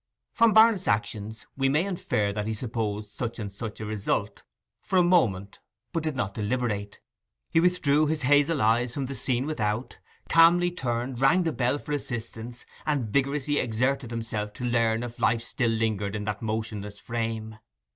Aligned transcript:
From 0.33 0.51
Barnet's 0.51 0.87
actions 0.87 1.45
we 1.55 1.69
may 1.69 1.85
infer 1.85 2.33
that 2.33 2.47
he 2.47 2.55
supposed 2.55 3.11
such 3.11 3.37
and 3.37 3.51
such 3.51 3.79
a 3.79 3.85
result, 3.85 4.41
for 4.79 4.97
a 4.97 5.03
moment, 5.03 5.59
but 5.93 6.01
did 6.01 6.15
not 6.15 6.33
deliberate. 6.33 6.99
He 7.51 7.59
withdrew 7.59 8.07
his 8.07 8.23
hazel 8.23 8.63
eyes 8.63 8.95
from 8.95 9.05
the 9.05 9.13
scene 9.13 9.45
without, 9.45 9.99
calmly 10.27 10.71
turned, 10.71 11.21
rang 11.21 11.43
the 11.43 11.53
bell 11.53 11.77
for 11.77 11.91
assistance, 11.91 12.65
and 12.83 13.03
vigorously 13.09 13.59
exerted 13.59 14.09
himself 14.09 14.53
to 14.53 14.65
learn 14.65 15.03
if 15.03 15.19
life 15.19 15.43
still 15.43 15.69
lingered 15.69 16.15
in 16.15 16.23
that 16.23 16.41
motionless 16.41 16.99
frame. 16.99 17.59